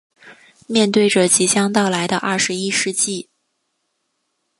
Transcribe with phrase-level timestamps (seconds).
[0.65, 3.29] 面对着即将到来的二十一世纪